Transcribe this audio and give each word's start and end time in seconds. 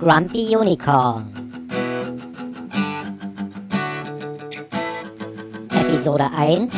Grumpy 0.00 0.56
Unicorn. 0.56 1.28
Episode 5.72 6.30
1 6.36 6.72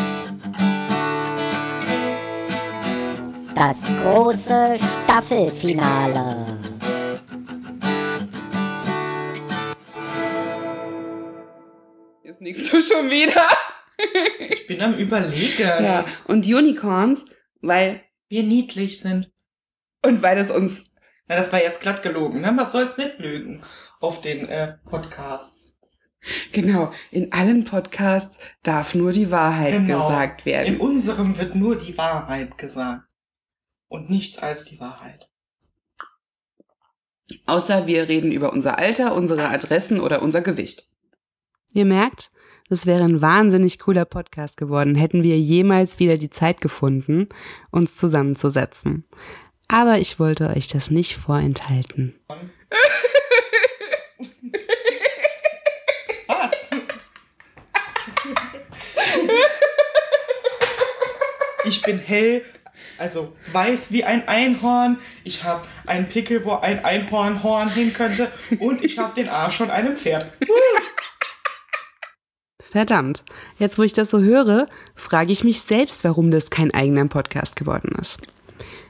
Das 3.55 3.77
große 4.03 4.77
Staffelfinale. 5.05 6.47
Jetzt 12.25 12.41
nickst 12.41 12.73
du 12.73 12.81
schon 12.81 13.11
wieder. 13.11 13.47
Ich 14.49 14.67
bin 14.67 14.81
am 14.83 14.95
Überlegen, 14.95 15.63
Ja, 15.63 16.05
und 16.27 16.47
Unicorns, 16.47 17.25
weil, 17.61 18.03
wir 18.29 18.43
niedlich 18.43 19.01
sind. 19.01 19.31
und 20.05 20.23
weil 20.23 20.37
das 20.37 20.51
uns, 20.51 20.85
Na, 21.33 21.39
das 21.39 21.51
war 21.51 21.63
jetzt 21.63 21.81
glatt 21.81 22.03
gelogen, 22.03 22.43
ne? 22.43 22.53
Man 22.53 22.67
sollte 22.71 23.01
nicht 23.01 23.19
lügen 23.19 23.63
auf 24.01 24.21
den 24.21 24.47
äh, 24.49 24.75
Podcasts. 24.85 25.79
genau, 26.53 26.93
in 27.11 27.33
allen 27.33 27.65
Podcasts 27.65 28.39
darf 28.63 28.95
nur 28.95 29.13
die 29.13 29.31
Wahrheit 29.31 29.73
Genau. 29.73 29.99
gesagt 30.07 30.41
In 30.47 30.53
werden. 30.53 30.77
unserem 30.81 31.39
wird 31.39 31.55
nur 31.55 31.77
die 31.79 31.97
Wahrheit 31.97 32.59
gesagt. 32.59 33.05
Und 33.89 34.11
nichts 34.11 34.39
als 34.39 34.65
die 34.65 34.79
Wahrheit. 34.79 35.31
Außer 37.47 37.87
wir 37.87 38.09
reden 38.09 38.31
über 38.31 38.53
unser 38.53 38.79
Alter, 38.79 39.15
unsere 39.15 39.49
Adressen 39.49 40.01
oder 40.01 40.21
unser 40.21 40.43
Gewicht. 40.43 40.83
Ihr 41.73 41.87
merkt, 41.87 42.31
es 42.69 42.85
wäre 42.87 43.05
ein 43.05 43.23
wahnsinnig 43.23 43.79
cooler 43.79 44.05
Podcast 44.05 44.57
geworden, 44.59 44.95
hätten 44.95 45.23
wir 45.23 45.39
jemals 45.39 45.99
wieder 45.99 46.19
die 46.19 46.31
Zeit 46.31 46.61
gefunden, 46.61 47.29
uns 47.71 47.97
zusammenzusetzen. 47.97 49.05
Aber 49.73 49.99
ich 49.99 50.21
wollte 50.21 50.51
euch 50.51 50.69
das 50.69 50.91
nicht 50.91 51.17
vorenthalten. 51.17 52.15
Was? 52.29 52.41
ich 61.65 61.81
bin 61.81 61.97
hell, 61.97 62.45
also 62.99 63.35
weiß 63.53 63.93
wie 63.93 64.05
ein 64.05 64.29
Einhorn. 64.29 64.99
Ich 65.25 65.43
habe 65.43 65.67
einen 65.87 66.07
Pickel, 66.07 66.45
wo 66.45 66.53
ein 66.53 66.85
Einhornhorn 66.85 67.73
hin 67.73 67.95
könnte. 67.95 68.31
Und 68.59 68.85
ich 68.85 68.99
habe 68.99 69.15
den 69.15 69.31
Arsch 69.31 69.57
von 69.57 69.71
einem 69.71 69.97
Pferd. 69.97 70.31
Verdammt, 72.63 73.25
jetzt 73.59 73.79
wo 73.79 73.83
ich 73.85 73.95
das 73.95 74.11
so 74.11 74.21
höre, 74.21 74.67
frage 74.95 75.33
ich 75.33 75.45
mich 75.45 75.63
selbst, 75.63 76.05
warum 76.05 76.31
das 76.31 76.51
kein 76.51 76.75
eigener 76.75 77.07
Podcast 77.07 77.57
geworden 77.57 77.97
ist. 77.99 78.19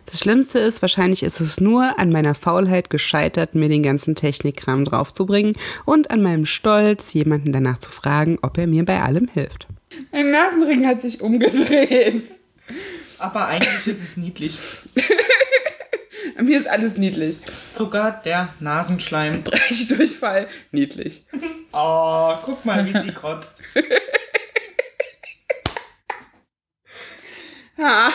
Das 0.06 0.18
Schlimmste 0.20 0.58
ist, 0.58 0.82
wahrscheinlich 0.82 1.22
ist 1.22 1.40
es 1.40 1.60
nur 1.60 1.98
an 1.98 2.10
meiner 2.10 2.34
Faulheit 2.34 2.90
gescheitert, 2.90 3.54
mir 3.54 3.68
den 3.68 3.82
ganzen 3.82 4.14
Technikkram 4.14 4.84
draufzubringen 4.84 5.54
und 5.84 6.10
an 6.10 6.22
meinem 6.22 6.44
Stolz, 6.46 7.12
jemanden 7.12 7.52
danach 7.52 7.78
zu 7.78 7.90
fragen, 7.90 8.38
ob 8.42 8.58
er 8.58 8.66
mir 8.66 8.84
bei 8.84 9.00
allem 9.00 9.28
hilft. 9.32 9.68
Mein 10.10 10.30
Nasenring 10.30 10.86
hat 10.86 11.00
sich 11.00 11.20
umgedreht. 11.20 12.22
Aber 13.18 13.46
eigentlich 13.46 13.86
ist 13.86 14.02
es 14.02 14.16
niedlich. 14.16 14.58
Mir 16.40 16.58
ist 16.58 16.68
alles 16.68 16.96
niedlich. 16.96 17.38
Sogar 17.76 18.20
der 18.24 18.48
Nasenschleim. 18.60 19.42
Brechdurchfall, 19.42 20.48
niedlich. 20.72 21.24
Oh, 21.72 22.34
guck 22.44 22.64
mal, 22.64 22.84
wie 22.86 22.92
sie 22.92 23.12
kotzt. 23.14 23.62
Ha, 27.78 28.10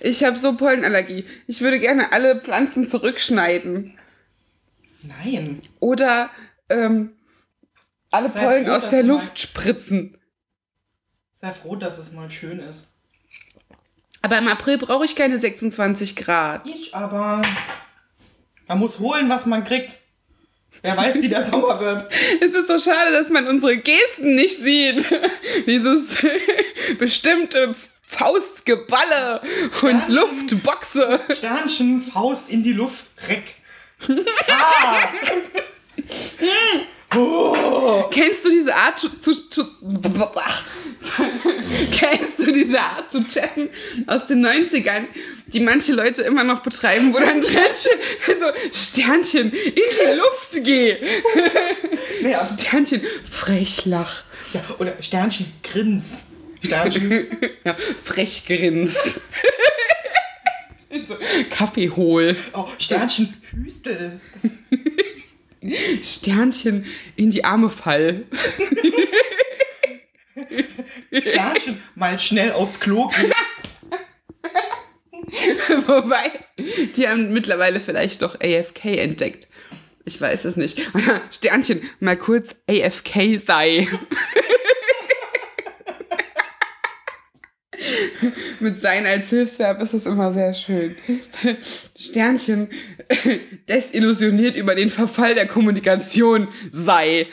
ich 0.00 0.24
habe 0.24 0.36
so 0.38 0.56
Pollenallergie. 0.56 1.24
Ich 1.46 1.60
würde 1.60 1.78
gerne 1.80 2.12
alle 2.12 2.40
Pflanzen 2.40 2.86
zurückschneiden. 2.88 3.94
Nein. 5.02 5.62
Oder 5.80 6.30
ähm, 6.68 7.12
alle 8.10 8.30
Sei 8.30 8.40
Pollen 8.44 8.66
froh, 8.66 8.72
aus 8.74 8.88
der 8.90 9.02
du 9.02 9.08
mal- 9.08 9.12
Luft 9.14 9.38
spritzen. 9.40 10.16
Sei 11.40 11.48
froh, 11.52 11.76
dass 11.76 11.98
es 11.98 12.12
mal 12.12 12.30
schön 12.30 12.60
ist. 12.60 12.88
Aber 14.22 14.36
im 14.36 14.48
April 14.48 14.76
brauche 14.76 15.04
ich 15.06 15.16
keine 15.16 15.38
26 15.38 16.16
Grad. 16.16 16.66
Ich 16.66 16.94
aber. 16.94 17.40
Man 18.68 18.78
muss 18.78 18.98
holen, 18.98 19.28
was 19.30 19.46
man 19.46 19.64
kriegt. 19.64 19.94
Wer 20.82 20.96
weiß, 20.96 21.20
wie 21.22 21.28
der 21.28 21.46
Sommer 21.50 21.80
wird. 21.80 22.12
Es 22.42 22.54
ist 22.54 22.68
so 22.68 22.78
schade, 22.78 23.10
dass 23.12 23.30
man 23.30 23.46
unsere 23.48 23.78
Gesten 23.78 24.34
nicht 24.34 24.56
sieht. 24.58 25.04
Dieses 25.66 26.18
bestimmte 26.98 27.74
Faustgeballe 28.10 29.40
und. 29.82 30.08
Luftboxe. 30.08 31.20
Sternchen, 31.30 32.02
Faust 32.02 32.50
in 32.50 32.62
die 32.62 32.72
Luft, 32.72 33.06
Reck. 33.28 33.54
Ah. 34.48 35.08
Oh. 37.16 38.04
Kennst 38.10 38.44
du 38.44 38.50
diese 38.50 38.74
Art 38.74 38.98
zu, 38.98 39.08
zu, 39.20 39.32
zu 39.48 39.62
Kennst 41.92 42.38
du 42.38 42.52
diese 42.52 42.80
Art 42.80 43.10
zu 43.10 43.24
chatten 43.24 43.68
aus 44.06 44.26
den 44.26 44.44
90ern, 44.46 45.06
die 45.46 45.60
manche 45.60 45.92
Leute 45.92 46.22
immer 46.22 46.44
noch 46.44 46.60
betreiben, 46.60 47.12
wo 47.12 47.18
dann 47.18 47.40
drin 47.40 47.58
steht, 47.74 48.38
so 48.40 48.46
Sternchen 48.72 49.52
in 49.52 49.74
die 49.74 50.14
Luft 50.16 50.64
geh. 50.64 50.96
Sternchen 52.56 53.02
Frechlach. 53.28 54.22
ja, 54.52 54.62
oder 54.78 54.94
Sternchen, 55.02 55.52
Grins. 55.62 56.24
Sternchen. 56.64 57.26
Ja, 57.64 57.76
Frechgrins. 58.02 59.20
so, 61.06 61.16
Kaffee 61.50 61.90
hohl. 61.90 62.34
Oh, 62.54 62.68
Sternchen, 62.78 63.34
Hüstel. 63.52 64.18
Sternchen 66.02 66.86
in 67.16 67.30
die 67.30 67.44
Arme 67.44 67.68
fall. 67.68 68.24
Sternchen, 71.12 71.82
mal 71.94 72.18
schnell 72.18 72.52
aufs 72.52 72.80
Klo 72.80 73.08
gehen. 73.08 73.30
Wobei, 75.86 76.30
die 76.96 77.06
haben 77.06 77.32
mittlerweile 77.34 77.78
vielleicht 77.80 78.22
doch 78.22 78.40
AFK 78.40 78.84
entdeckt. 78.96 79.48
Ich 80.06 80.18
weiß 80.20 80.46
es 80.46 80.56
nicht. 80.56 80.80
Sternchen, 81.30 81.82
mal 82.00 82.16
kurz 82.16 82.56
AFK 82.66 83.38
sei. 83.38 83.86
Mit 88.60 88.80
sein 88.80 89.06
als 89.06 89.28
Hilfsverb 89.30 89.80
ist 89.80 89.94
es 89.94 90.06
immer 90.06 90.32
sehr 90.32 90.54
schön. 90.54 90.96
Sternchen, 91.96 92.68
desillusioniert 93.68 94.56
über 94.56 94.74
den 94.74 94.90
Verfall 94.90 95.34
der 95.34 95.46
Kommunikation 95.46 96.48
sei. 96.70 97.26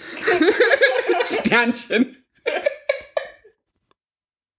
Sternchen. 1.25 2.17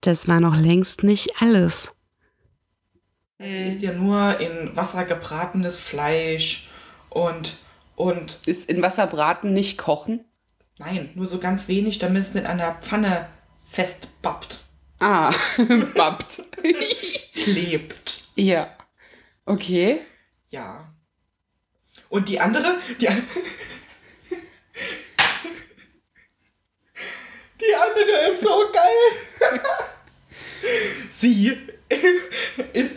Das 0.01 0.29
war 0.29 0.41
noch 0.41 0.57
längst 0.57 1.03
nicht 1.03 1.41
alles. 1.41 1.93
Sie 3.39 3.67
isst 3.69 3.83
ja 3.83 3.93
nur 3.93 4.41
in 4.41 4.77
Wasser 4.77 5.05
gebratenes 5.05 5.79
Fleisch 5.79 6.69
und, 7.11 7.59
und, 7.95 8.41
Ist 8.47 8.69
in 8.69 8.83
Wasser 8.83 9.07
braten 9.07 9.53
nicht 9.53 9.79
kochen? 9.79 10.25
nein, 10.79 11.11
nur 11.15 11.27
so 11.27 11.39
ganz 11.39 11.67
wenig, 11.69 11.99
damit 11.99 12.23
es 12.23 12.35
nicht 12.35 12.47
an 12.47 12.59
der 12.59 12.79
Pfanne 12.81 13.27
festbappt, 13.65 14.61
Ah, 15.01 15.33
bappt. 15.95 16.43
klebt. 17.35 18.25
ja. 18.37 18.75
Okay. 19.45 20.01
Ja. 20.51 20.93
Und 22.11 22.29
die 22.29 22.39
andere, 22.41 22.77
die, 23.01 23.09
an- 23.09 23.27
die 27.61 27.75
andere 27.75 28.33
ist 28.33 28.43
so 28.43 28.65
geil. 28.73 29.61
Sie 31.19 31.57
ist 32.73 32.91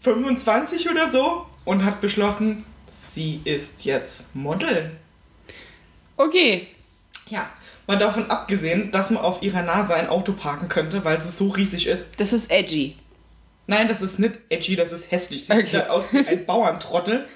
25 0.00 0.88
oder 0.90 1.10
so 1.10 1.46
und 1.64 1.84
hat 1.84 2.00
beschlossen, 2.00 2.64
sie 3.08 3.40
ist 3.44 3.84
jetzt 3.84 4.34
Model. 4.34 4.92
Okay. 6.16 6.68
Ja, 7.28 7.50
mal 7.86 7.98
davon 7.98 8.30
abgesehen, 8.30 8.90
dass 8.92 9.10
man 9.10 9.22
auf 9.22 9.42
ihrer 9.42 9.62
Nase 9.62 9.94
ein 9.94 10.08
Auto 10.08 10.32
parken 10.32 10.68
könnte, 10.68 11.04
weil 11.04 11.22
sie 11.22 11.30
so 11.30 11.48
riesig 11.48 11.86
ist. 11.86 12.08
Das 12.18 12.32
ist 12.32 12.50
edgy. 12.50 12.96
Nein, 13.66 13.88
das 13.88 14.02
ist 14.02 14.18
nicht 14.18 14.38
edgy, 14.50 14.76
das 14.76 14.92
ist 14.92 15.10
hässlich. 15.10 15.46
Sie 15.46 15.52
Okay. 15.52 15.64
sieht 15.64 15.74
halt 15.74 15.90
aus 15.90 16.12
wie 16.12 16.26
ein 16.26 16.44
Bauerntrottel. 16.46 17.26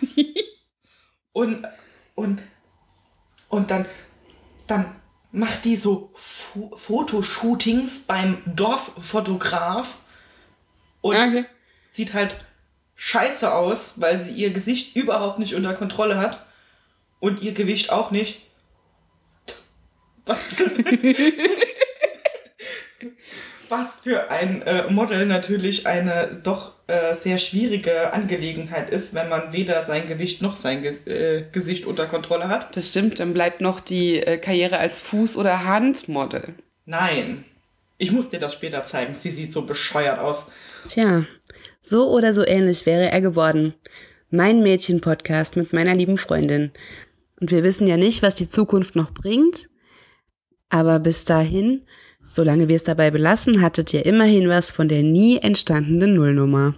und, 1.32 1.66
und, 2.14 2.42
und 3.48 3.70
dann, 3.70 3.86
dann 4.66 4.94
macht 5.32 5.64
die 5.64 5.76
so 5.76 6.10
Fo 6.14 6.74
Fotoshootings 6.76 8.00
beim 8.00 8.38
Dorffotograf 8.46 9.98
und 11.00 11.16
Okay. 11.16 11.44
sieht 11.92 12.14
halt 12.14 12.38
scheiße 12.96 13.52
aus, 13.52 14.00
weil 14.00 14.20
sie 14.20 14.30
ihr 14.32 14.50
Gesicht 14.50 14.96
überhaupt 14.96 15.38
nicht 15.38 15.54
unter 15.54 15.74
Kontrolle 15.74 16.18
hat 16.18 16.44
und 17.20 17.42
ihr 17.42 17.52
Gewicht 17.52 17.90
auch 17.90 18.10
nicht. 18.10 18.42
Was? 20.28 20.56
Was 23.68 23.96
für 23.96 24.30
ein 24.30 24.62
äh, 24.62 24.90
Model 24.90 25.26
natürlich 25.26 25.86
eine 25.86 26.40
doch 26.42 26.72
äh, 26.86 27.14
sehr 27.16 27.36
schwierige 27.38 28.12
Angelegenheit 28.12 28.88
ist, 28.90 29.14
wenn 29.14 29.28
man 29.28 29.52
weder 29.52 29.84
sein 29.86 30.06
Gewicht 30.06 30.40
noch 30.40 30.54
sein 30.54 30.82
Ge 30.82 30.94
äh, 31.06 31.44
Gesicht 31.52 31.84
unter 31.84 32.06
Kontrolle 32.06 32.48
hat. 32.48 32.74
Das 32.76 32.88
stimmt, 32.88 33.20
dann 33.20 33.34
bleibt 33.34 33.60
noch 33.60 33.80
die 33.80 34.20
äh, 34.20 34.38
Karriere 34.38 34.78
als 34.78 35.02
Fuß- 35.02 35.36
oder 35.36 35.64
Handmodel. 35.64 36.54
Nein. 36.86 37.44
Ich 37.98 38.12
muss 38.12 38.30
dir 38.30 38.38
das 38.38 38.54
später 38.54 38.86
zeigen. 38.86 39.16
Sie 39.18 39.30
sieht 39.30 39.52
so 39.52 39.62
bescheuert 39.62 40.20
aus. 40.20 40.46
Tja, 40.88 41.24
so 41.82 42.08
oder 42.10 42.32
so 42.32 42.46
ähnlich 42.46 42.86
wäre 42.86 43.10
er 43.10 43.20
geworden. 43.20 43.74
Mein 44.30 44.62
Mädchen-Podcast 44.62 45.56
mit 45.56 45.72
meiner 45.72 45.94
lieben 45.94 46.16
Freundin. 46.16 46.70
Und 47.40 47.50
wir 47.50 47.64
wissen 47.64 47.86
ja 47.86 47.96
nicht, 47.96 48.22
was 48.22 48.34
die 48.34 48.48
Zukunft 48.48 48.94
noch 48.94 49.10
bringt. 49.12 49.68
Aber 50.68 50.98
bis 50.98 51.24
dahin, 51.24 51.82
solange 52.30 52.68
wir 52.68 52.76
es 52.76 52.84
dabei 52.84 53.10
belassen, 53.10 53.60
hattet 53.60 53.94
ihr 53.94 54.04
immerhin 54.06 54.48
was 54.48 54.70
von 54.70 54.88
der 54.88 55.02
nie 55.02 55.38
entstandenen 55.38 56.14
Nullnummer. 56.14 56.74